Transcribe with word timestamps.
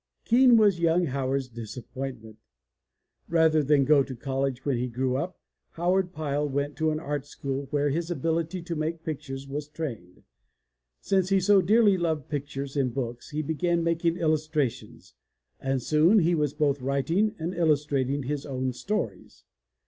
Keen 0.25 0.57
was 0.57 0.79
young 0.79 1.05
Howard's 1.05 1.47
disappointment. 1.47 2.39
Rather 3.29 3.61
than 3.61 3.85
go 3.85 4.01
to 4.01 4.15
college 4.15 4.65
when 4.65 4.75
he 4.77 4.87
grew 4.87 5.15
up, 5.15 5.39
Howard 5.73 6.11
Pyle 6.11 6.49
went 6.49 6.75
to 6.77 6.89
an 6.89 6.99
art 6.99 7.23
school 7.27 7.67
where 7.69 7.89
his 7.91 8.09
ability 8.09 8.63
to 8.63 8.75
make 8.75 9.03
pictures 9.03 9.47
was 9.47 9.67
trained. 9.67 10.23
Since 11.01 11.29
he 11.29 11.39
so 11.39 11.61
dearly 11.61 11.97
loved 11.99 12.29
pictures 12.29 12.75
in 12.75 12.89
books 12.89 13.29
he 13.29 13.43
began 13.43 13.83
making 13.83 14.17
illus 14.17 14.47
trations 14.47 15.13
and 15.59 15.83
soon 15.83 16.17
he 16.17 16.33
was 16.33 16.55
both 16.55 16.81
writing 16.81 17.35
and 17.37 17.53
illustrating 17.53 18.23
his 18.23 18.43
own 18.43 18.73
stories. 18.73 19.43